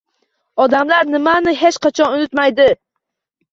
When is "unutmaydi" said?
2.19-2.69